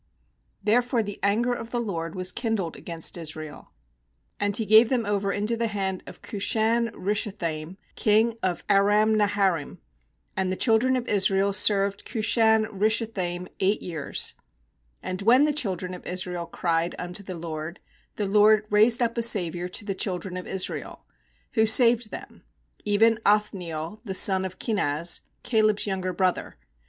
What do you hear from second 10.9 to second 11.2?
of